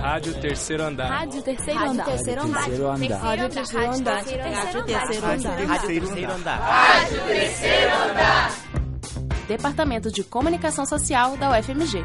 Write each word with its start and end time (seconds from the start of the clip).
Rádio 0.00 0.34
Terceiro 0.40 0.82
Andar. 0.84 1.08
Rádio 1.08 1.42
Terceiro 1.42 1.80
Andar. 1.80 2.04
Rádio 2.06 2.16
Terceiro 2.16 2.42
Andar. 2.42 2.60
Rádio 2.60 3.48
Terceiro 3.48 3.92
Andar. 3.92 4.14
Rádio 4.14 4.84
Terceiro 4.84 5.26
Andar. 5.26 5.66
Rádio 5.66 5.88
Terceiro 5.88 6.32
Andar. 6.32 6.58
Rádio 6.60 7.20
Terceiro 7.26 7.94
Andar. 7.94 8.52
Departamento 9.48 10.12
de 10.12 10.22
Comunicação 10.24 10.86
Social 10.86 11.36
da 11.36 11.58
UFMG. 11.58 12.04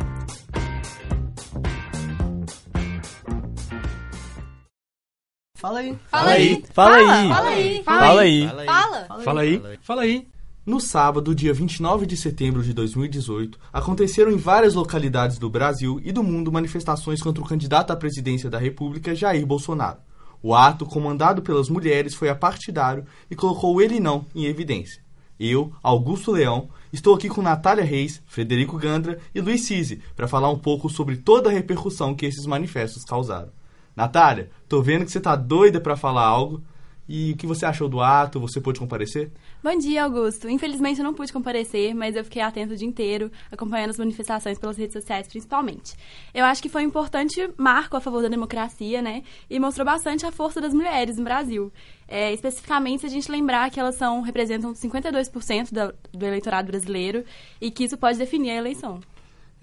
Fala 5.57 5.79
aí. 5.79 5.97
Fala 6.09 6.31
aí. 6.31 6.63
Fala 6.73 6.95
aí. 6.95 7.03
Fala 7.29 7.49
aí. 7.49 7.83
Fala 7.83 8.21
aí. 8.21 8.47
Fala. 8.65 9.07
Fala 9.23 9.41
aí. 9.41 9.61
Fala 9.81 10.01
aí. 10.01 10.32
No 10.65 10.79
sábado, 10.79 11.35
dia 11.35 11.53
29 11.53 12.05
de 12.05 12.15
setembro 12.15 12.63
de 12.63 12.71
2018, 12.71 13.59
aconteceram 13.73 14.31
em 14.31 14.37
várias 14.37 14.73
localidades 14.73 15.37
do 15.37 15.49
Brasil 15.49 15.99
e 16.05 16.11
do 16.13 16.23
mundo 16.23 16.53
manifestações 16.53 17.21
contra 17.21 17.43
o 17.43 17.45
candidato 17.45 17.91
à 17.91 17.97
presidência 17.97 18.49
da 18.49 18.57
República, 18.57 19.13
Jair 19.13 19.45
Bolsonaro. 19.45 19.97
O 20.41 20.55
ato, 20.55 20.85
comandado 20.85 21.41
pelas 21.41 21.67
mulheres, 21.67 22.15
foi 22.15 22.29
apartidário 22.29 23.03
e 23.29 23.35
colocou 23.35 23.81
ele 23.81 23.99
não 23.99 24.25
em 24.33 24.45
evidência. 24.45 25.03
Eu, 25.37 25.73
Augusto 25.83 26.31
Leão, 26.31 26.69
estou 26.93 27.13
aqui 27.13 27.27
com 27.27 27.41
Natália 27.41 27.83
Reis, 27.83 28.23
Frederico 28.25 28.77
Gandra 28.77 29.19
e 29.35 29.41
Luiz 29.41 29.65
Cise 29.65 30.01
para 30.15 30.29
falar 30.29 30.49
um 30.49 30.57
pouco 30.57 30.89
sobre 30.89 31.17
toda 31.17 31.49
a 31.49 31.53
repercussão 31.53 32.15
que 32.15 32.25
esses 32.25 32.45
manifestos 32.45 33.03
causaram. 33.03 33.51
Natália, 33.93 34.49
tô 34.69 34.81
vendo 34.81 35.03
que 35.03 35.11
você 35.11 35.19
tá 35.19 35.35
doida 35.35 35.81
para 35.81 35.97
falar 35.97 36.23
algo. 36.23 36.63
E 37.07 37.33
o 37.33 37.35
que 37.35 37.45
você 37.45 37.65
achou 37.65 37.89
do 37.89 37.99
ato? 37.99 38.39
Você 38.39 38.61
pôde 38.61 38.79
comparecer? 38.79 39.31
Bom 39.63 39.77
dia, 39.77 40.03
Augusto. 40.03 40.49
Infelizmente 40.49 40.99
eu 40.99 41.05
não 41.05 41.13
pude 41.13 41.31
comparecer, 41.31 41.95
mas 41.95 42.17
eu 42.17 42.25
fiquei 42.25 42.41
atento 42.41 42.73
o 42.73 42.75
dia 42.75 42.85
inteiro, 42.85 43.31
acompanhando 43.49 43.91
as 43.91 43.97
manifestações 43.97 44.59
pelas 44.59 44.75
redes 44.75 44.91
sociais, 44.91 45.25
principalmente. 45.25 45.95
Eu 46.33 46.43
acho 46.43 46.61
que 46.61 46.67
foi 46.67 46.83
um 46.83 46.87
importante 46.87 47.49
marco 47.55 47.95
a 47.95 48.01
favor 48.01 48.21
da 48.21 48.27
democracia, 48.27 49.01
né? 49.01 49.23
E 49.49 49.57
mostrou 49.61 49.85
bastante 49.85 50.25
a 50.25 50.33
força 50.33 50.59
das 50.59 50.73
mulheres 50.73 51.15
no 51.15 51.23
Brasil. 51.23 51.71
É, 52.09 52.33
especificamente, 52.33 52.99
se 52.99 53.05
a 53.05 53.09
gente 53.09 53.31
lembrar 53.31 53.71
que 53.71 53.79
elas 53.79 53.95
são, 53.95 54.19
representam 54.19 54.73
52% 54.73 55.69
do, 55.71 55.95
do 56.11 56.25
eleitorado 56.25 56.67
brasileiro 56.67 57.23
e 57.61 57.71
que 57.71 57.85
isso 57.85 57.97
pode 57.97 58.17
definir 58.17 58.51
a 58.51 58.55
eleição. 58.55 58.99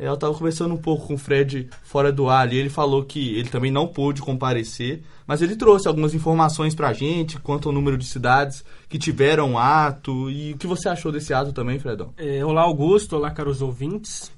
Eu 0.01 0.15
estava 0.15 0.33
conversando 0.33 0.75
um 0.75 0.79
pouco 0.79 1.09
com 1.09 1.15
o 1.15 1.19
Fred 1.19 1.69
fora 1.83 2.11
do 2.11 2.31
ar 2.31 2.51
e 2.51 2.57
ele 2.57 2.71
falou 2.71 3.05
que 3.05 3.37
ele 3.37 3.51
também 3.51 3.71
não 3.71 3.87
pôde 3.87 4.23
comparecer, 4.23 5.03
mas 5.27 5.43
ele 5.43 5.55
trouxe 5.55 5.87
algumas 5.87 6.15
informações 6.15 6.75
para 6.75 6.89
a 6.89 6.93
gente 6.95 7.39
quanto 7.39 7.69
ao 7.69 7.75
número 7.75 7.99
de 7.99 8.07
cidades 8.07 8.65
que 8.89 8.99
tiveram 8.99 9.59
ato 9.59 10.31
e 10.31 10.55
o 10.55 10.57
que 10.57 10.67
você 10.67 10.89
achou 10.89 11.13
desse 11.13 11.35
ato 11.35 11.53
também, 11.53 11.79
Fredão? 11.79 12.15
É, 12.17 12.43
olá, 12.43 12.63
Augusto. 12.63 13.15
Olá, 13.15 13.31
caros 13.31 13.61
ouvintes. 13.61 14.33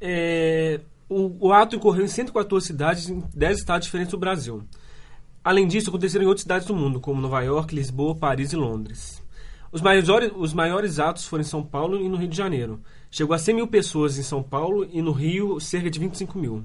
É, 0.00 0.80
o, 1.10 1.48
o, 1.48 1.52
ato 1.52 1.76
ocorreu 1.76 2.06
em 2.06 2.08
114 2.08 2.66
cidades 2.66 3.10
em 3.10 3.22
10 3.34 3.58
estados 3.58 3.84
diferentes 3.84 4.12
do 4.12 4.18
Brasil. 4.18 4.64
Além 5.44 5.68
disso, 5.68 5.90
aconteceram 5.90 6.24
em 6.24 6.28
outras 6.28 6.42
cidades 6.42 6.66
do 6.66 6.74
mundo, 6.74 6.98
como 7.00 7.20
Nova 7.20 7.42
York, 7.42 7.74
Lisboa, 7.74 8.16
Paris 8.16 8.52
e 8.54 8.56
Londres. 8.56 9.21
Os 9.72 9.80
maiores, 9.80 10.30
os 10.36 10.52
maiores 10.52 10.98
atos 10.98 11.26
foram 11.26 11.40
em 11.40 11.46
São 11.46 11.62
Paulo 11.62 11.98
e 11.98 12.06
no 12.06 12.18
Rio 12.18 12.28
de 12.28 12.36
Janeiro. 12.36 12.78
Chegou 13.10 13.34
a 13.34 13.38
100 13.38 13.54
mil 13.54 13.66
pessoas 13.66 14.18
em 14.18 14.22
São 14.22 14.42
Paulo 14.42 14.86
e 14.92 15.00
no 15.00 15.12
Rio 15.12 15.58
cerca 15.58 15.90
de 15.90 15.98
25 15.98 16.38
mil. 16.38 16.62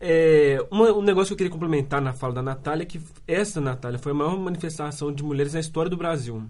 É, 0.00 0.64
uma, 0.70 0.92
um 0.92 1.02
negócio 1.02 1.28
que 1.28 1.32
eu 1.34 1.36
queria 1.38 1.50
complementar 1.50 2.00
na 2.00 2.12
fala 2.12 2.32
da 2.32 2.42
Natália 2.42 2.84
é 2.84 2.86
que 2.86 3.00
essa, 3.26 3.60
Natália, 3.60 3.98
foi 3.98 4.12
a 4.12 4.14
maior 4.14 4.38
manifestação 4.38 5.12
de 5.12 5.24
mulheres 5.24 5.54
na 5.54 5.60
história 5.60 5.90
do 5.90 5.96
Brasil. 5.96 6.42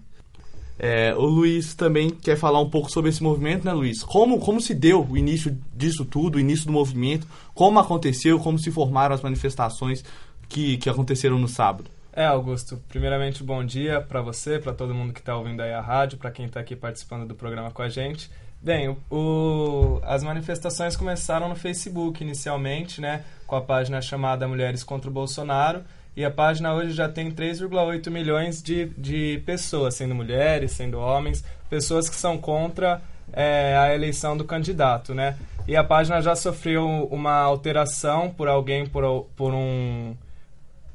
É, 0.79 1.15
o 1.15 1.25
Luiz 1.25 1.75
também 1.75 2.11
quer 2.11 2.37
falar 2.37 2.61
um 2.61 2.69
pouco 2.69 2.91
sobre 2.91 3.11
esse 3.11 3.23
movimento, 3.23 3.65
né, 3.65 3.73
Luiz? 3.73 4.03
Como, 4.03 4.39
como 4.39 4.61
se 4.61 4.75
deu 4.75 5.07
o 5.07 5.17
início 5.17 5.59
disso 5.75 6.05
tudo, 6.05 6.37
o 6.37 6.41
início 6.41 6.67
do 6.67 6.73
movimento, 6.73 7.27
como 7.55 7.79
aconteceu, 7.79 8.39
como 8.39 8.59
se 8.59 8.71
formaram 8.71 9.15
as 9.15 9.23
manifestações 9.23 10.05
que, 10.49 10.77
que 10.77 10.89
aconteceram 10.89 11.39
no 11.39 11.49
sábado? 11.49 11.91
É, 12.13 12.25
Augusto, 12.25 12.83
primeiramente 12.89 13.45
bom 13.45 13.65
dia 13.65 14.01
para 14.01 14.21
você, 14.21 14.59
para 14.59 14.75
todo 14.75 14.93
mundo 14.93 15.13
que 15.13 15.21
está 15.21 15.37
ouvindo 15.37 15.63
aí 15.63 15.73
a 15.73 15.81
rádio, 15.81 16.19
para 16.19 16.33
quem 16.33 16.47
está 16.47 16.59
aqui 16.59 16.75
participando 16.75 17.25
do 17.25 17.37
programa 17.37 17.71
com 17.71 17.83
a 17.83 17.89
gente. 17.89 18.29
Bem, 18.61 18.97
o, 19.09 20.01
as 20.03 20.25
manifestações 20.25 20.97
começaram 20.97 21.49
no 21.49 21.55
Facebook 21.55 22.23
inicialmente, 22.23 23.01
né, 23.01 23.25
com 23.47 23.55
a 23.55 23.61
página 23.61 24.03
chamada 24.03 24.49
Mulheres 24.49 24.83
contra 24.83 25.09
o 25.09 25.13
Bolsonaro, 25.13 25.85
e 26.17 26.25
a 26.25 26.31
página 26.31 26.75
hoje 26.75 26.91
já 26.91 27.09
tem 27.09 27.31
3,8 27.31 28.11
milhões 28.11 28.61
de, 28.61 28.87
de 28.99 29.41
pessoas, 29.47 29.95
sendo 29.95 30.15
mulheres, 30.15 30.73
sendo 30.73 30.99
homens, 30.99 31.45
pessoas 31.71 32.09
que 32.09 32.17
são 32.17 32.37
contra 32.37 33.01
é, 33.33 33.77
a 33.79 33.95
eleição 33.95 34.37
do 34.37 34.45
candidato, 34.45 35.15
né? 35.15 35.39
E 35.67 35.77
a 35.77 35.85
página 35.85 36.21
já 36.21 36.35
sofreu 36.35 37.07
uma 37.11 37.37
alteração 37.37 38.31
por 38.31 38.49
alguém, 38.49 38.85
por, 38.85 39.27
por, 39.37 39.55
um, 39.55 40.17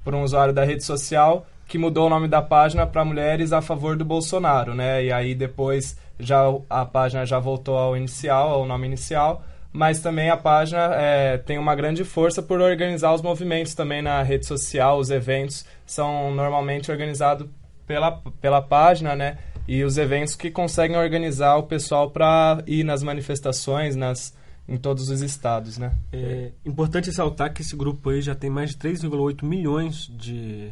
por 0.05 0.13
um 0.13 0.21
usuário 0.21 0.53
da 0.53 0.63
rede 0.63 0.83
social, 0.83 1.45
que 1.67 1.79
mudou 1.79 2.05
o 2.05 2.09
nome 2.09 2.27
da 2.27 2.43
página 2.43 2.85
para 2.85 3.03
Mulheres 3.03 3.51
a 3.51 3.61
Favor 3.61 3.97
do 3.97 4.05
Bolsonaro, 4.05 4.75
né? 4.75 5.03
E 5.03 5.11
aí 5.11 5.33
depois 5.33 5.97
já 6.19 6.43
a 6.69 6.85
página 6.85 7.25
já 7.25 7.39
voltou 7.39 7.75
ao 7.75 7.97
inicial, 7.97 8.51
ao 8.51 8.65
nome 8.67 8.85
inicial, 8.85 9.43
mas 9.73 9.99
também 9.99 10.29
a 10.29 10.37
página 10.37 10.91
é, 10.93 11.37
tem 11.39 11.57
uma 11.57 11.75
grande 11.75 12.03
força 12.03 12.41
por 12.41 12.61
organizar 12.61 13.13
os 13.13 13.21
movimentos 13.21 13.73
também 13.73 14.01
na 14.01 14.21
rede 14.21 14.45
social, 14.45 14.99
os 14.99 15.09
eventos 15.09 15.65
são 15.85 16.33
normalmente 16.33 16.91
organizados 16.91 17.47
pela, 17.87 18.21
pela 18.39 18.61
página, 18.61 19.15
né? 19.15 19.37
E 19.67 19.83
os 19.83 19.97
eventos 19.97 20.35
que 20.35 20.51
conseguem 20.51 20.95
organizar 20.95 21.55
o 21.55 21.63
pessoal 21.63 22.11
para 22.11 22.63
ir 22.67 22.83
nas 22.83 23.01
manifestações, 23.01 23.95
nas 23.95 24.35
em 24.67 24.77
todos 24.77 25.09
os 25.09 25.21
estados, 25.21 25.77
né? 25.77 25.95
É 26.11 26.51
importante 26.65 27.07
ressaltar 27.07 27.53
que 27.53 27.61
esse 27.61 27.75
grupo 27.75 28.09
aí 28.09 28.21
já 28.21 28.33
tem 28.33 28.49
mais 28.49 28.71
de 28.71 28.77
3,8 28.77 29.43
milhões 29.43 30.07
de 30.07 30.71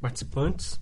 participantes 0.00 0.80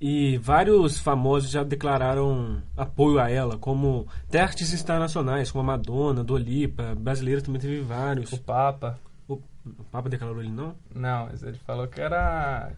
e 0.00 0.36
vários 0.38 0.98
famosos 0.98 1.50
já 1.50 1.62
declararam 1.62 2.62
apoio 2.76 3.18
a 3.18 3.30
ela, 3.30 3.56
como 3.56 4.06
até 4.28 4.40
artistas 4.40 4.80
internacionais, 4.80 5.50
como 5.50 5.62
a 5.62 5.76
Madonna, 5.76 6.22
Dolipa, 6.22 6.94
brasileiro 6.94 7.42
também 7.42 7.60
teve 7.60 7.80
vários. 7.80 8.32
O 8.32 8.38
Papa. 8.38 8.98
O, 9.26 9.34
o 9.34 9.84
Papa 9.90 10.08
declarou 10.08 10.40
ele 10.40 10.50
não? 10.50 10.74
Não, 10.94 11.30
ele 11.30 11.58
falou 11.58 11.86
que 11.88 12.00
era 12.00 12.72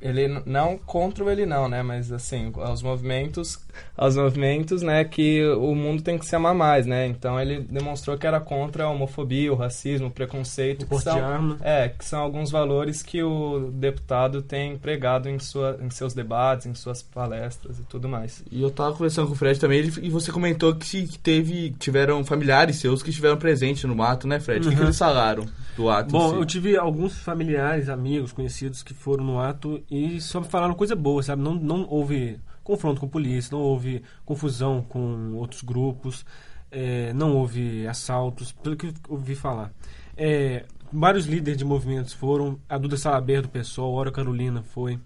ele 0.00 0.42
não 0.44 0.78
contra 0.78 1.30
ele 1.32 1.46
não, 1.46 1.68
né? 1.68 1.82
Mas 1.82 2.12
assim, 2.12 2.52
aos 2.56 2.82
movimentos, 2.82 3.58
aos 3.96 4.16
movimentos, 4.16 4.82
né, 4.82 5.04
que 5.04 5.44
o 5.44 5.74
mundo 5.74 6.02
tem 6.02 6.18
que 6.18 6.26
se 6.26 6.36
amar 6.36 6.54
mais, 6.54 6.86
né? 6.86 7.06
Então 7.06 7.40
ele 7.40 7.60
demonstrou 7.60 8.16
que 8.16 8.26
era 8.26 8.40
contra 8.40 8.84
a 8.84 8.90
homofobia, 8.90 9.52
o 9.52 9.56
racismo, 9.56 10.08
o 10.08 10.10
preconceito, 10.10 10.84
o 10.84 10.88
que 10.88 10.98
são, 10.98 11.56
é, 11.62 11.88
que 11.88 12.04
são 12.04 12.20
alguns 12.20 12.50
valores 12.50 13.02
que 13.02 13.22
o 13.22 13.70
deputado 13.72 14.42
tem 14.42 14.76
pregado 14.76 15.28
em 15.28 15.38
sua 15.38 15.78
em 15.80 15.90
seus 15.90 16.14
debates, 16.14 16.66
em 16.66 16.74
suas 16.74 17.02
palestras 17.02 17.78
e 17.78 17.82
tudo 17.82 18.08
mais. 18.08 18.42
E 18.50 18.62
eu 18.62 18.70
tava 18.70 18.92
conversando 18.92 19.28
com 19.28 19.34
o 19.34 19.36
Fred 19.36 19.58
também, 19.58 19.80
e 20.02 20.10
você 20.10 20.30
comentou 20.30 20.74
que 20.74 21.18
teve 21.18 21.70
tiveram 21.78 22.24
familiares 22.24 22.76
seus 22.76 23.02
que 23.02 23.10
estiveram 23.10 23.36
presentes 23.36 23.84
no 23.84 24.02
ato, 24.02 24.26
né, 24.26 24.40
Fred? 24.40 24.60
Uhum. 24.60 24.66
O 24.66 24.70
que, 24.70 24.76
que 24.76 24.82
eles 24.86 24.98
falaram 24.98 25.46
do 25.76 25.88
ato? 25.88 26.10
Bom, 26.10 26.30
si? 26.30 26.36
eu 26.36 26.44
tive 26.44 26.76
alguns 26.76 27.18
familiares, 27.18 27.88
amigos, 27.88 28.32
conhecidos 28.32 28.82
que 28.82 28.94
foram 28.94 29.24
no 29.24 29.40
ato 29.40 29.75
e 29.90 30.20
só 30.20 30.42
falaram 30.42 30.74
coisa 30.74 30.94
boa, 30.94 31.22
sabe? 31.22 31.42
Não, 31.42 31.54
não 31.54 31.86
houve 31.88 32.40
confronto 32.62 33.00
com 33.00 33.08
polícia, 33.08 33.56
não 33.56 33.62
houve 33.62 34.02
confusão 34.24 34.82
com 34.82 35.34
outros 35.34 35.62
grupos, 35.62 36.24
é, 36.70 37.12
não 37.12 37.36
houve 37.36 37.86
assaltos, 37.86 38.52
pelo 38.52 38.76
que 38.76 38.86
eu 38.86 38.92
ouvi 39.08 39.34
falar. 39.34 39.72
É, 40.16 40.64
vários 40.92 41.26
líderes 41.26 41.58
de 41.58 41.64
movimentos 41.64 42.12
foram, 42.12 42.58
a 42.68 42.76
Duda 42.78 42.96
Salaber 42.96 43.42
do 43.42 43.48
PSOL, 43.48 43.94
Hora 43.94 44.10
Carolina 44.10 44.62
foi. 44.62 44.98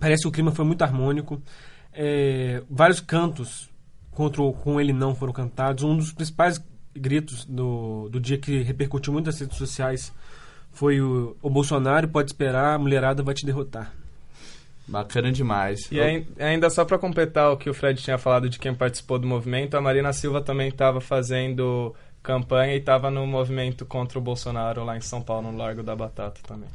Parece 0.00 0.22
que 0.22 0.28
o 0.28 0.32
clima 0.32 0.50
foi 0.50 0.64
muito 0.64 0.82
harmônico. 0.82 1.42
É, 1.92 2.62
vários 2.68 3.00
cantos 3.00 3.70
contra 4.10 4.42
o, 4.42 4.52
com 4.52 4.80
ele 4.80 4.92
não 4.92 5.14
foram 5.14 5.32
cantados. 5.32 5.84
Um 5.84 5.96
dos 5.96 6.12
principais 6.12 6.62
gritos 6.94 7.44
do, 7.44 8.08
do 8.08 8.20
dia 8.20 8.38
que 8.38 8.62
repercutiu 8.62 9.12
muito 9.12 9.26
nas 9.26 9.38
redes 9.38 9.58
sociais 9.58 10.12
foi 10.74 11.00
o, 11.00 11.36
o 11.40 11.48
Bolsonaro 11.48 12.08
pode 12.08 12.30
esperar, 12.30 12.74
a 12.74 12.78
mulherada 12.78 13.22
vai 13.22 13.34
te 13.34 13.46
derrotar. 13.46 13.92
Bacana 14.86 15.32
demais. 15.32 15.90
E 15.90 15.96
Eu... 15.96 16.26
ainda 16.38 16.68
só 16.68 16.84
para 16.84 16.98
completar 16.98 17.50
o 17.50 17.56
que 17.56 17.70
o 17.70 17.74
Fred 17.74 18.02
tinha 18.02 18.18
falado 18.18 18.50
de 18.50 18.58
quem 18.58 18.74
participou 18.74 19.18
do 19.18 19.26
movimento, 19.26 19.76
a 19.76 19.80
Marina 19.80 20.12
Silva 20.12 20.42
também 20.42 20.68
estava 20.68 21.00
fazendo 21.00 21.94
campanha 22.22 22.74
e 22.74 22.78
estava 22.78 23.10
no 23.10 23.26
movimento 23.26 23.84
contra 23.84 24.18
o 24.18 24.22
Bolsonaro 24.22 24.84
lá 24.84 24.96
em 24.96 25.00
São 25.00 25.22
Paulo, 25.22 25.50
no 25.50 25.58
Largo 25.58 25.82
da 25.82 25.94
Batata 25.94 26.40
também. 26.46 26.68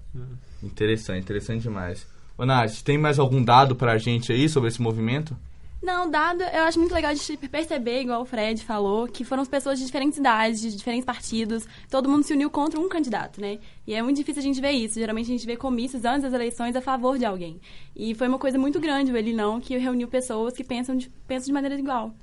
Interessante, 0.64 1.22
interessante 1.22 1.64
demais. 1.64 2.08
Ô, 2.38 2.46
Nath, 2.46 2.82
tem 2.84 2.98
mais 2.98 3.20
algum 3.20 3.44
dado 3.44 3.76
para 3.76 3.94
a 3.94 3.98
gente 3.98 4.32
aí 4.32 4.48
sobre 4.48 4.70
esse 4.70 4.82
movimento? 4.82 5.36
Não, 5.82 6.12
dado, 6.12 6.44
eu 6.44 6.64
acho 6.64 6.78
muito 6.78 6.94
legal 6.94 7.16
gente 7.16 7.38
perceber, 7.48 8.02
igual 8.02 8.22
o 8.22 8.26
Fred 8.26 8.64
falou, 8.66 9.08
que 9.08 9.24
foram 9.24 9.46
pessoas 9.46 9.80
de 9.80 9.86
diferentes 9.86 10.20
idades, 10.20 10.60
de 10.60 10.76
diferentes 10.76 11.06
partidos, 11.06 11.66
todo 11.90 12.10
mundo 12.10 12.24
se 12.24 12.34
uniu 12.34 12.50
contra 12.50 12.78
um 12.78 12.90
candidato, 12.90 13.40
né? 13.40 13.60
E 13.88 13.94
é 13.94 14.02
muito 14.02 14.18
difícil 14.18 14.42
a 14.42 14.44
gente 14.44 14.60
ver 14.60 14.72
isso. 14.72 15.00
Geralmente 15.00 15.28
a 15.28 15.30
gente 15.30 15.46
vê 15.46 15.56
comícios 15.56 16.04
antes 16.04 16.24
das 16.24 16.34
eleições 16.34 16.76
a 16.76 16.82
favor 16.82 17.18
de 17.18 17.24
alguém. 17.24 17.62
E 17.96 18.14
foi 18.14 18.28
uma 18.28 18.38
coisa 18.38 18.58
muito 18.58 18.78
grande 18.80 19.12
o 19.12 19.18
Ele 19.18 19.32
Não, 19.32 19.62
que 19.62 19.78
reuniu 19.78 20.10
pessoas 20.10 20.54
que 20.54 20.66
pensam 20.66 20.98
de, 20.98 21.10
pensam 21.26 21.48
de 21.48 21.54
maneira 21.54 21.80
igual. 21.80 22.14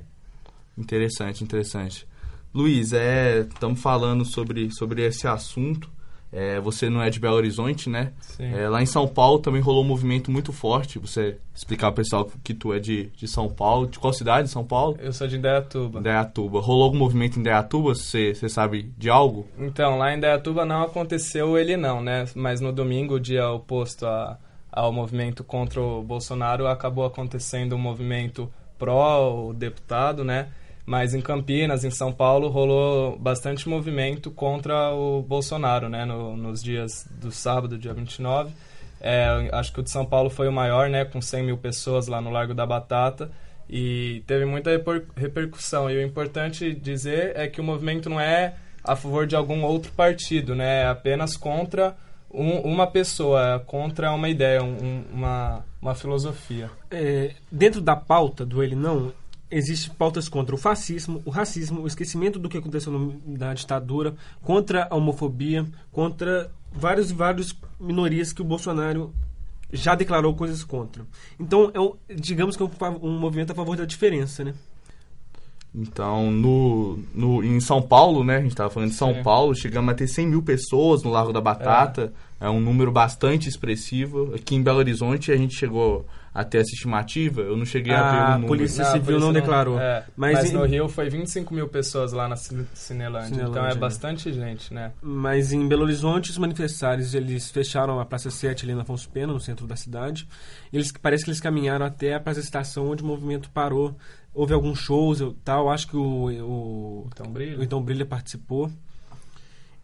Interessante, 0.77 1.43
interessante. 1.43 2.07
Luiz, 2.53 2.93
é, 2.93 3.41
estamos 3.41 3.81
falando 3.81 4.25
sobre, 4.25 4.71
sobre 4.71 5.03
esse 5.03 5.27
assunto. 5.27 5.91
É, 6.37 6.61
você 6.61 6.91
não 6.91 7.01
é 7.01 7.09
de 7.09 7.19
Belo 7.19 7.37
Horizonte, 7.37 7.89
né? 7.89 8.13
Sim. 8.21 8.53
É, 8.55 8.69
lá 8.69 8.83
em 8.83 8.87
São 8.87 9.09
Paulo 9.09 9.39
também 9.39 9.63
rolou 9.63 9.83
um 9.83 9.87
movimento 9.87 10.31
muito 10.31 10.53
forte. 10.53 10.99
Você 10.99 11.39
explicar 11.55 11.91
pro 11.91 12.05
pessoal 12.05 12.31
que 12.45 12.53
tu 12.53 12.75
é 12.75 12.79
de, 12.79 13.07
de 13.17 13.27
São 13.27 13.49
Paulo. 13.49 13.87
De 13.87 13.99
qual 13.99 14.13
cidade? 14.13 14.51
São 14.51 14.63
Paulo? 14.63 14.99
Eu 15.01 15.15
sou 15.15 15.27
de 15.27 15.39
Indaiatuba. 15.39 15.99
Indaiatuba. 15.99 16.61
Rolou 16.61 16.85
algum 16.85 16.99
movimento 16.99 17.39
em 17.39 17.41
Indaiatuba? 17.41 17.95
Você 17.95 18.35
sabe 18.51 18.93
de 18.99 19.09
algo? 19.09 19.47
Então, 19.59 19.97
lá 19.97 20.13
em 20.13 20.19
Indaiatuba 20.19 20.67
não 20.67 20.83
aconteceu 20.83 21.57
ele 21.57 21.75
não, 21.75 22.03
né? 22.03 22.27
Mas 22.35 22.61
no 22.61 22.71
domingo, 22.71 23.19
dia 23.19 23.49
oposto 23.49 24.05
a, 24.05 24.37
ao 24.71 24.93
movimento 24.93 25.43
contra 25.43 25.81
o 25.81 26.03
Bolsonaro, 26.03 26.67
acabou 26.67 27.07
acontecendo 27.07 27.75
um 27.75 27.79
movimento 27.79 28.53
pró 28.79 29.49
o 29.49 29.55
deputado, 29.55 30.23
né? 30.23 30.49
Mas 30.87 31.15
em 31.15 31.21
Campinas, 31.21 31.85
em 31.85 31.91
São 31.91 32.13
Paulo, 32.13 32.49
rolou 32.49 33.19
bastante 33.19 33.69
movimento 33.69 34.31
contra 34.31 34.95
o 34.95 35.21
Bolsonaro, 35.23 35.89
né? 35.89 36.05
No, 36.05 36.37
nos 36.37 36.63
dias 36.63 37.09
do 37.21 37.33
sábado, 37.33 37.77
dia 37.77 37.93
29. 37.93 38.55
É, 39.01 39.49
acho 39.53 39.73
que 39.73 39.81
o 39.81 39.83
de 39.83 39.91
São 39.91 40.07
Paulo 40.07 40.31
foi 40.31 40.47
o 40.49 40.53
maior, 40.53 40.89
né? 40.89 41.05
Com 41.05 41.21
100 41.21 41.43
mil 41.45 41.59
pessoas 41.59 42.07
lá 42.07 42.21
no 42.21 42.31
Largo 42.31 42.55
da 42.55 42.65
Batata. 42.65 43.31
E 43.69 44.23
teve 44.29 44.45
muita 44.45 44.71
reper- 44.71 45.07
repercussão. 45.17 45.91
E 45.91 45.97
o 45.97 46.03
importante 46.03 46.73
dizer 46.73 47.33
é 47.35 47.49
que 47.49 47.61
o 47.61 47.65
movimento 47.65 48.09
não 48.09 48.21
é 48.21 48.55
a 48.85 48.95
favor 48.95 49.27
de 49.27 49.35
algum 49.35 49.65
outro 49.65 49.91
partido, 49.91 50.55
né? 50.55 50.83
É 50.83 50.87
apenas 50.87 51.37
contra 51.37 51.97
um- 52.33 52.61
uma 52.61 52.87
pessoa, 52.87 53.57
é 53.57 53.59
contra 53.59 54.13
uma 54.13 54.29
ideia, 54.29 54.63
um- 54.63 55.05
uma, 55.13 55.65
uma 55.83 55.95
filosofia. 55.97 56.71
É, 56.93 57.33
dentro 57.51 57.81
da 57.81 57.97
pauta 57.97 58.47
do 58.47 58.63
ele 58.63 58.77
não 58.77 59.13
existem 59.51 59.95
pautas 59.95 60.29
contra 60.29 60.55
o 60.55 60.59
fascismo, 60.59 61.23
o 61.25 61.31
racismo, 61.31 61.83
o 61.83 61.87
esquecimento 61.87 62.39
do 62.39 62.49
que 62.49 62.59
aconteceu 62.59 62.93
no- 62.93 63.21
na 63.27 63.55
ditadura, 63.55 64.15
contra 64.43 64.87
a 64.91 64.95
homofobia, 64.97 65.67
contra 65.93 66.51
vários 66.73 67.11
e 67.11 67.15
vários 67.15 67.57
minorias 67.81 68.33
que 68.33 68.43
o 68.43 68.45
Bolsonaro 68.45 69.13
já 69.73 69.95
declarou 69.95 70.35
coisas 70.35 70.63
contra. 70.65 71.05
Então, 71.39 71.71
é 71.75 71.81
um, 71.81 71.95
digamos 72.15 72.57
que 72.57 72.63
é 72.63 72.67
um, 72.67 72.71
um 73.03 73.19
movimento 73.19 73.51
a 73.53 73.55
favor 73.55 73.77
da 73.77 73.85
diferença, 73.85 74.45
né? 74.45 74.55
Então, 75.75 76.31
no, 76.31 76.99
no, 77.15 77.45
em 77.45 77.61
São 77.61 77.83
Paulo, 77.83 78.25
né? 78.25 78.37
A 78.39 78.41
gente 78.41 78.55
tava 78.55 78.71
falando 78.71 78.91
de 78.91 78.97
São 78.97 79.13
Sim. 79.15 79.23
Paulo, 79.23 79.55
chegamos 79.55 79.93
a 79.93 79.95
ter 79.95 80.09
100 80.09 80.27
mil 80.29 80.43
pessoas 80.43 81.03
no 81.03 81.11
Largo 81.11 81.33
da 81.33 81.41
Batata. 81.41 82.13
É. 82.41 82.49
um 82.49 82.61
número 82.61 82.91
bastante 82.91 83.49
expressivo. 83.49 84.35
Aqui 84.35 84.55
em 84.55 84.63
Belo 84.63 84.79
Horizonte 84.79 85.31
a 85.33 85.37
gente 85.37 85.55
chegou 85.59 86.07
a 86.39 86.45
ter 86.45 86.59
essa 86.59 86.73
estimativa. 86.75 87.41
Eu 87.41 87.57
não 87.57 87.65
cheguei 87.65 87.95
a, 87.95 88.11
ver 88.11 88.17
o 88.17 88.21
A 88.21 88.31
número. 88.33 88.47
polícia 88.49 88.83
Não, 88.83 88.89
a 88.91 88.93
civil 88.93 89.07
polícia 89.07 89.27
não 89.27 89.33
declarou. 89.33 89.81
é, 89.81 90.05
mas 90.17 90.35
mas, 90.35 90.51
em- 90.51 90.55
no 90.55 90.65
Rio 90.65 90.89
foi 90.89 91.09
25 91.09 91.55
mil 91.55 91.67
pessoas 91.69 92.13
lá 92.13 92.29
na 92.29 92.37
Cine- 92.37 92.67
Cinelândia. 92.75 93.29
Então 93.29 93.47
Cinelândia, 93.49 93.71
é 93.71 93.75
né? 93.75 93.81
bastante 93.81 94.33
gente, 94.33 94.75
né? 94.75 94.93
Mas 95.01 95.53
em 95.53 95.67
Belo 95.67 95.85
Horizonte, 95.85 96.31
os 96.31 96.37
manifestários 96.39 97.15
eles 97.15 97.51
fecharam 97.51 97.99
a 98.01 98.05
Praça 98.05 98.31
7 98.31 98.65
ali 98.67 98.75
na 98.75 98.83
Afonso 98.83 99.09
Pena, 99.09 99.33
no 99.33 99.41
centro 99.41 99.67
da 99.67 99.77
cidade. 99.77 100.29
Eles 100.73 100.93
parece 100.93 101.25
que 101.25 101.31
eles 101.31 101.41
caminharam 101.41 101.87
até 101.87 102.15
a 102.15 102.21
Praça 102.21 102.41
Estação, 102.41 102.91
onde 102.91 103.03
o 103.03 103.07
movimento 103.07 103.49
parou. 103.51 103.97
Houve 104.35 104.53
alguns 104.53 104.79
shows 104.79 105.21
e 105.21 105.33
tal. 105.43 105.71
Acho 105.71 105.89
que 105.89 105.97
o, 105.97 106.03
o, 106.03 107.09
Então 107.13 107.33
brilha. 107.33 107.59
o 107.59 107.63
Então 107.63 107.81
Brilha 107.83 108.05
participou. 108.05 108.71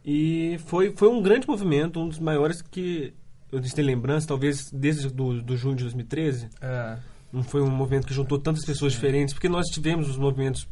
E 0.04 0.58
foi, 0.66 0.92
foi 0.96 1.08
um 1.08 1.22
grande 1.22 1.46
movimento, 1.48 2.00
um 2.00 2.08
dos 2.08 2.18
maiores 2.18 2.60
que 2.60 3.14
eu 3.52 3.60
tenho 3.60 3.86
lembrança, 3.86 4.26
talvez 4.26 4.70
desde 4.72 5.08
do, 5.08 5.42
do 5.42 5.56
junho 5.56 5.76
de 5.76 5.84
2013. 5.84 6.48
É. 6.60 6.96
Não 7.32 7.42
foi 7.42 7.62
um 7.62 7.70
movimento 7.70 8.06
que 8.06 8.14
juntou 8.14 8.38
tantas 8.38 8.64
pessoas 8.64 8.92
diferentes, 8.92 9.32
porque 9.34 9.48
nós 9.48 9.66
tivemos 9.68 10.08
os 10.08 10.16
movimentos 10.16 10.66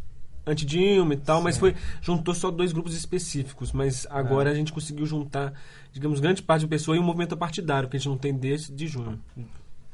anti-Dilma 0.47 1.15
e 1.15 1.17
tal, 1.17 1.41
mas 1.43 1.57
foi 1.57 1.75
juntou 2.01 2.35
só 2.35 2.51
dois 2.51 2.73
grupos 2.73 2.95
específicos. 2.95 3.73
Mas 3.73 4.07
agora 4.11 4.51
a 4.51 4.55
gente 4.55 4.73
conseguiu 4.73 5.07
juntar, 5.07 5.53
digamos, 5.93 6.21
grande 6.21 6.43
parte 6.43 6.63
de 6.63 6.69
pessoa 6.69 6.97
e 6.97 7.01
um 7.01 7.03
movimento 7.05 7.37
partidário, 7.37 7.89
que 7.89 7.97
a 7.97 7.99
gente 7.99 8.09
não 8.09 8.19
tem 8.19 8.35
desde 8.35 8.73
de 8.73 8.87
junho. 8.87 9.21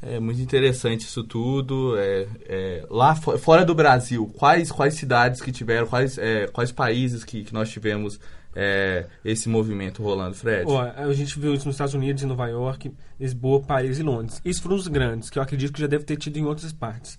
É 0.02 0.20
muito 0.20 0.40
interessante 0.40 1.00
isso 1.02 1.24
tudo. 1.24 1.96
É, 1.98 2.26
é, 2.46 2.86
lá 2.90 3.14
fo- 3.14 3.38
fora 3.38 3.64
do 3.64 3.74
Brasil, 3.74 4.26
quais, 4.36 4.70
quais 4.70 4.94
cidades 4.94 5.40
que 5.40 5.50
tiveram, 5.50 5.86
quais, 5.86 6.18
é, 6.18 6.46
quais 6.48 6.70
países 6.70 7.24
que, 7.24 7.44
que 7.44 7.52
nós 7.52 7.70
tivemos 7.70 8.20
é, 8.58 9.06
esse 9.22 9.48
movimento 9.48 10.02
rolando, 10.02 10.34
Fred? 10.34 10.64
Ó, 10.66 10.80
a 10.82 11.12
gente 11.12 11.38
viu 11.38 11.52
isso 11.54 11.66
nos 11.66 11.74
Estados 11.74 11.92
Unidos, 11.94 12.22
em 12.22 12.26
Nova 12.26 12.48
York, 12.48 12.90
Lisboa, 13.20 13.60
Paris 13.60 13.98
e 13.98 14.02
Londres. 14.02 14.40
Isso 14.44 14.62
foram 14.62 14.76
os 14.76 14.88
grandes, 14.88 15.28
que 15.28 15.38
eu 15.38 15.42
acredito 15.42 15.72
que 15.74 15.80
já 15.80 15.86
deve 15.86 16.04
ter 16.04 16.16
tido 16.16 16.38
em 16.38 16.44
outras 16.46 16.72
partes. 16.72 17.18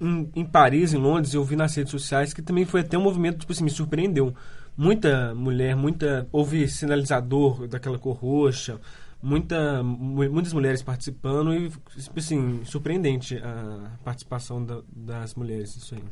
Em, 0.00 0.30
em 0.34 0.44
Paris, 0.46 0.94
em 0.94 0.96
Londres, 0.98 1.34
eu 1.34 1.44
vi 1.44 1.54
nas 1.54 1.74
redes 1.76 1.90
sociais 1.90 2.32
que 2.32 2.40
também 2.40 2.64
foi 2.64 2.80
até 2.80 2.96
um 2.96 3.02
movimento, 3.02 3.38
tipo 3.40 3.52
assim, 3.52 3.62
me 3.64 3.70
surpreendeu. 3.70 4.34
Muita 4.74 5.34
mulher, 5.34 5.76
muita. 5.76 6.26
Houve 6.32 6.66
sinalizador 6.66 7.68
daquela 7.68 7.98
cor 7.98 8.16
roxa, 8.16 8.80
muita, 9.22 9.82
mu- 9.82 10.30
muitas 10.30 10.54
mulheres 10.54 10.82
participando 10.82 11.52
e, 11.52 11.68
tipo 11.68 12.18
assim, 12.18 12.60
surpreendente 12.64 13.36
a 13.36 13.90
participação 14.02 14.64
da- 14.64 14.80
das 14.90 15.34
mulheres, 15.34 15.76
isso 15.76 15.94
aí. 15.94 16.02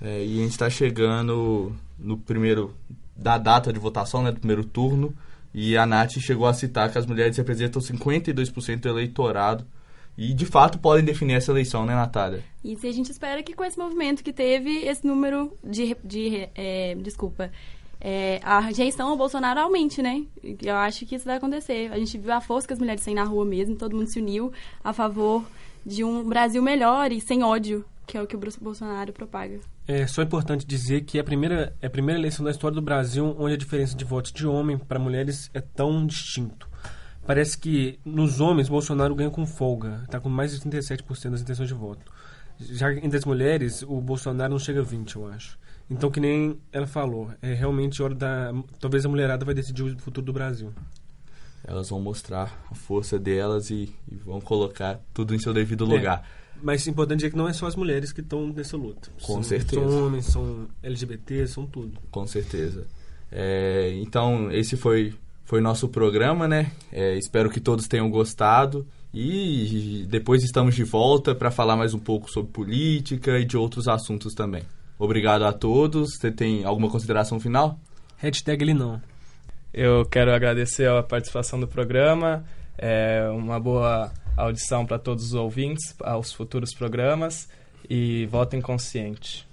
É, 0.00 0.24
e 0.24 0.38
a 0.40 0.42
gente 0.42 0.50
está 0.50 0.68
chegando 0.68 1.72
no 1.98 2.18
primeiro 2.18 2.74
da 3.18 3.36
data 3.36 3.72
de 3.72 3.78
votação, 3.80 4.22
né, 4.22 4.30
do 4.30 4.38
primeiro 4.38 4.64
turno, 4.64 5.12
e 5.52 5.76
a 5.76 5.84
Nath 5.84 6.12
chegou 6.20 6.46
a 6.46 6.54
citar 6.54 6.90
que 6.92 6.98
as 6.98 7.06
mulheres 7.06 7.36
representam 7.36 7.82
52% 7.82 8.80
do 8.80 8.88
eleitorado 8.88 9.66
e 10.16 10.32
de 10.34 10.46
fato 10.46 10.78
podem 10.78 11.04
definir 11.04 11.34
essa 11.34 11.50
eleição, 11.50 11.84
né, 11.84 11.94
Natália? 11.94 12.44
Isso, 12.64 12.86
e 12.86 12.88
a 12.88 12.92
gente 12.92 13.10
espera 13.10 13.42
que 13.42 13.54
com 13.54 13.64
esse 13.64 13.78
movimento 13.78 14.22
que 14.22 14.32
teve, 14.32 14.78
esse 14.78 15.06
número 15.06 15.56
de. 15.64 15.96
de 16.04 16.48
é, 16.54 16.94
desculpa. 16.96 17.50
é, 18.00 18.40
a 18.42 18.60
rejeição 18.60 19.08
ao 19.08 19.16
Bolsonaro 19.16 19.60
aumente, 19.60 20.02
né? 20.02 20.24
Eu 20.62 20.76
acho 20.76 21.06
que 21.06 21.14
isso 21.14 21.24
vai 21.24 21.36
acontecer. 21.36 21.90
A 21.92 21.98
gente 21.98 22.18
viu 22.18 22.32
a 22.32 22.40
força 22.40 22.66
que 22.66 22.72
as 22.72 22.78
mulheres 22.78 23.04
têm 23.04 23.14
na 23.14 23.24
rua 23.24 23.44
mesmo, 23.44 23.76
todo 23.76 23.96
mundo 23.96 24.08
se 24.08 24.18
uniu 24.18 24.52
a 24.82 24.92
favor 24.92 25.44
de 25.86 26.04
um 26.04 26.24
Brasil 26.24 26.62
melhor 26.62 27.12
e 27.12 27.20
sem 27.20 27.42
ódio, 27.42 27.84
que 28.06 28.16
é 28.16 28.22
o 28.22 28.26
que 28.26 28.36
o 28.36 28.40
Bolsonaro 28.60 29.12
propaga. 29.12 29.60
É 29.90 30.06
só 30.06 30.20
importante 30.20 30.66
dizer 30.66 31.00
que 31.00 31.16
é 31.16 31.22
a 31.22 31.24
primeira, 31.24 31.74
é 31.80 31.86
a 31.86 31.90
primeira 31.90 32.20
eleição 32.20 32.44
da 32.44 32.50
história 32.50 32.74
do 32.74 32.82
Brasil 32.82 33.34
onde 33.38 33.54
a 33.54 33.56
diferença 33.56 33.96
de 33.96 34.04
votos 34.04 34.30
de 34.30 34.46
homem 34.46 34.76
para 34.76 34.98
mulheres 34.98 35.50
é 35.54 35.62
tão 35.62 36.06
distinto. 36.06 36.68
Parece 37.26 37.56
que 37.56 37.98
nos 38.04 38.38
homens 38.38 38.68
Bolsonaro 38.68 39.14
ganha 39.14 39.30
com 39.30 39.46
folga, 39.46 40.02
está 40.04 40.20
com 40.20 40.28
mais 40.28 40.52
de 40.52 40.60
37% 40.60 41.30
das 41.30 41.40
intenções 41.40 41.68
de 41.68 41.74
voto. 41.74 42.12
Já 42.60 42.92
entre 42.92 43.16
as 43.16 43.24
mulheres, 43.24 43.82
o 43.82 43.98
Bolsonaro 43.98 44.50
não 44.50 44.58
chega 44.58 44.80
a 44.80 44.84
20, 44.84 45.16
eu 45.16 45.26
acho. 45.26 45.58
Então, 45.88 46.10
que 46.10 46.20
nem 46.20 46.60
ela 46.70 46.86
falou, 46.86 47.30
é 47.40 47.54
realmente 47.54 48.02
hora 48.02 48.14
da. 48.14 48.52
Talvez 48.78 49.06
a 49.06 49.08
mulherada 49.08 49.42
vai 49.42 49.54
decidir 49.54 49.84
o 49.84 49.98
futuro 49.98 50.26
do 50.26 50.34
Brasil. 50.34 50.70
Elas 51.64 51.88
vão 51.88 51.98
mostrar 51.98 52.62
a 52.70 52.74
força 52.74 53.18
delas 53.18 53.70
e, 53.70 53.94
e 54.10 54.16
vão 54.16 54.38
colocar 54.38 55.00
tudo 55.14 55.34
em 55.34 55.38
seu 55.38 55.54
devido 55.54 55.86
É. 56.24 56.24
Mas 56.62 56.86
é 56.86 56.90
importante 56.90 57.18
dizer 57.20 57.30
que 57.30 57.36
não 57.36 57.48
é 57.48 57.52
só 57.52 57.66
as 57.66 57.76
mulheres 57.76 58.12
que 58.12 58.20
estão 58.20 58.46
nessa 58.52 58.76
luta. 58.76 59.10
Com 59.22 59.34
São- 59.34 59.42
certeza. 59.42 59.80
São 59.88 60.06
homens, 60.06 60.24
são 60.26 60.66
LGBT, 60.82 61.46
são 61.46 61.66
tudo. 61.66 61.98
Com 62.10 62.26
certeza. 62.26 62.86
É, 63.30 63.92
então, 64.00 64.50
esse 64.50 64.76
foi 64.76 65.14
foi 65.44 65.60
nosso 65.62 65.88
programa, 65.88 66.46
né? 66.46 66.70
É, 66.92 67.16
espero 67.16 67.48
que 67.48 67.58
todos 67.60 67.88
tenham 67.88 68.10
gostado. 68.10 68.86
E 69.14 70.06
depois 70.10 70.44
estamos 70.44 70.74
de 70.74 70.84
volta 70.84 71.34
para 71.34 71.50
falar 71.50 71.74
mais 71.76 71.94
um 71.94 71.98
pouco 71.98 72.30
sobre 72.30 72.52
política 72.52 73.38
e 73.38 73.44
de 73.46 73.56
outros 73.56 73.88
assuntos 73.88 74.34
também. 74.34 74.62
Obrigado 74.98 75.44
a 75.44 75.52
todos. 75.52 76.16
Você 76.18 76.30
tem 76.30 76.64
alguma 76.64 76.90
consideração 76.90 77.40
final? 77.40 77.78
Hashtag 78.18 78.62
ele 78.62 78.74
não. 78.74 79.00
Eu 79.72 80.04
quero 80.04 80.32
agradecer 80.34 80.86
a 80.88 81.02
participação 81.02 81.58
do 81.58 81.66
programa, 81.66 82.44
é, 82.76 83.26
uma 83.30 83.58
boa 83.58 84.12
audição 84.42 84.86
para 84.86 84.98
todos 84.98 85.26
os 85.26 85.34
ouvintes, 85.34 85.94
aos 86.00 86.32
futuros 86.32 86.74
programas 86.74 87.48
e 87.88 88.26
votem 88.26 88.60
consciente. 88.60 89.46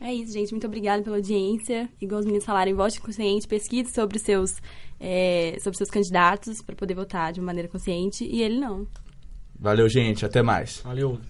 É 0.00 0.12
isso, 0.12 0.32
gente. 0.32 0.50
Muito 0.50 0.66
obrigada 0.66 1.02
pela 1.02 1.16
audiência. 1.16 1.88
Igual 2.00 2.20
os 2.20 2.26
meninos 2.26 2.44
falaram, 2.44 2.74
vote 2.74 3.00
consciente, 3.00 3.46
pesquise 3.46 3.92
sobre 3.92 4.16
os 4.16 4.22
seus, 4.22 4.50
é, 4.98 5.56
sobre 5.62 5.76
seus 5.76 5.90
candidatos 5.90 6.60
para 6.60 6.74
poder 6.74 6.94
votar 6.94 7.32
de 7.32 7.38
uma 7.38 7.46
maneira 7.46 7.68
consciente. 7.68 8.24
E 8.24 8.42
ele 8.42 8.58
não. 8.58 8.86
Valeu, 9.58 9.88
gente. 9.88 10.26
Até 10.26 10.42
mais. 10.42 10.80
Valeu. 10.80 11.20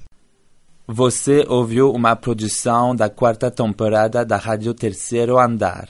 Você 0.87 1.45
ouviu 1.49 1.93
uma 1.93 2.17
produção 2.17 2.97
da 2.97 3.11
quarta 3.11 3.51
temporada 3.51 4.25
da 4.25 4.37
Rádio 4.37 4.73
Terceiro 4.73 5.39
Andar. 5.39 5.89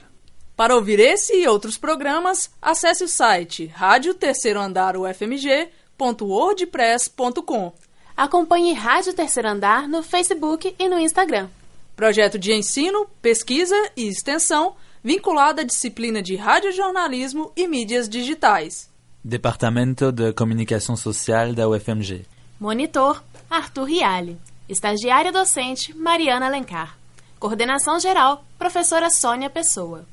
Para 0.57 0.77
ouvir 0.77 1.01
esse 1.01 1.35
e 1.35 1.49
outros 1.49 1.79
programas, 1.79 2.51
acesse 2.61 3.03
o 3.03 3.09
site 3.09 3.67
rádio 3.67 4.13
terceiro 4.13 4.61
andar 4.61 4.97
ufmg.wordpress.com. 5.99 7.73
Acompanhe 8.17 8.73
Rádio 8.75 9.13
Terceiro 9.15 9.49
Andar 9.49 9.89
no 9.89 10.03
Facebook 10.03 10.75
e 10.79 10.89
no 10.89 10.99
Instagram. 10.99 11.49
Projeto 11.97 12.39
de 12.39 12.53
ensino, 12.53 13.07
pesquisa 13.21 13.77
e 13.97 14.09
extensão 14.09 14.75
vinculado 15.03 15.61
à 15.61 15.65
disciplina 15.65 16.23
de 16.23 16.37
radiojornalismo 16.37 17.53
e 17.57 17.67
mídias 17.67 18.09
digitais. 18.09 18.91
Departamento 19.25 20.11
de 20.13 20.33
Comunicação 20.33 20.97
Social 20.97 21.53
da 21.55 21.69
UFMG. 21.69 22.25
Monitor, 22.59 23.23
Arthur 23.51 23.85
Riale. 23.85 24.39
Estagiária 24.69 25.33
docente, 25.33 25.97
Mariana 25.97 26.47
Alencar. 26.47 26.97
Coordenação 27.39 27.99
geral, 27.99 28.45
professora 28.59 29.11
Sônia 29.11 29.51
Pessoa. 29.51 30.07